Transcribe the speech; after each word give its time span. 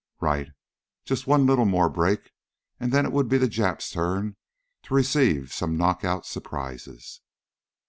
Right! 0.19 0.49
Just 1.05 1.27
one 1.27 1.45
little 1.45 1.65
more 1.65 1.87
break, 1.87 2.31
and 2.79 2.91
then 2.91 3.05
it 3.05 3.11
would 3.11 3.29
be 3.29 3.37
the 3.37 3.47
Japs' 3.47 3.91
turn 3.91 4.35
to 4.81 4.95
receive 4.95 5.53
some 5.53 5.77
knockout 5.77 6.25
surprises. 6.25 7.21